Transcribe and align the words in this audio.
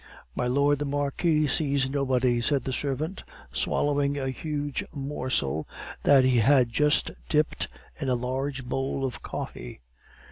"My 0.35 0.47
Lord 0.47 0.79
the 0.79 0.85
Marquis 0.85 1.45
sees 1.45 1.87
nobody," 1.87 2.41
said 2.41 2.63
the 2.63 2.73
servant, 2.73 3.23
swallowing 3.51 4.17
a 4.17 4.31
huge 4.31 4.83
morsel 4.91 5.67
that 6.01 6.23
he 6.25 6.37
had 6.37 6.71
just 6.71 7.11
dipped 7.29 7.67
in 7.99 8.09
a 8.09 8.15
large 8.15 8.65
bowl 8.65 9.05
of 9.05 9.21
coffee. 9.21 9.79